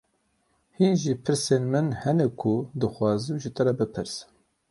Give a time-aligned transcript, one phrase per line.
[0.77, 4.29] Hîn jî pirsên min hene ku dixwazim ji te bipirsim.